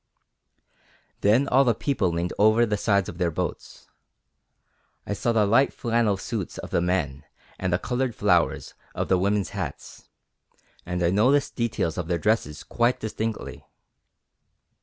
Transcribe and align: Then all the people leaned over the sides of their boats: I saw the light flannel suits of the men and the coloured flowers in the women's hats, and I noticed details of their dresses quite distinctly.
Then 1.19 1.47
all 1.47 1.63
the 1.63 1.75
people 1.75 2.09
leaned 2.09 2.33
over 2.39 2.65
the 2.65 2.75
sides 2.75 3.07
of 3.07 3.19
their 3.19 3.29
boats: 3.29 3.87
I 5.05 5.13
saw 5.13 5.31
the 5.31 5.45
light 5.45 5.71
flannel 5.71 6.17
suits 6.17 6.57
of 6.57 6.71
the 6.71 6.81
men 6.81 7.23
and 7.59 7.71
the 7.71 7.77
coloured 7.77 8.15
flowers 8.15 8.73
in 8.95 9.07
the 9.07 9.19
women's 9.19 9.49
hats, 9.49 10.09
and 10.87 11.03
I 11.03 11.11
noticed 11.11 11.55
details 11.55 11.99
of 11.99 12.07
their 12.07 12.17
dresses 12.17 12.63
quite 12.63 12.99
distinctly. 12.99 13.63